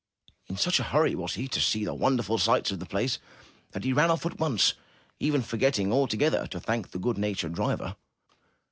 In 0.47 0.57
such 0.57 0.79
a 0.79 0.83
hurry 0.89 1.13
was 1.13 1.35
he 1.35 1.47
to 1.49 1.61
see 1.61 1.85
the 1.85 1.93
won 1.93 2.15
derful 2.17 2.39
sights 2.39 2.71
of 2.71 2.79
the 2.79 2.87
place, 2.87 3.19
that 3.69 3.83
he 3.83 3.93
ran 3.93 4.09
off 4.09 4.25
at 4.25 4.39
once 4.39 4.73
even 5.19 5.43
forgetting 5.43 5.93
altogether 5.93 6.47
to 6.47 6.59
thank 6.59 6.89
the 6.89 6.97
good 6.97 7.19
natured 7.19 7.53
driver. 7.53 7.95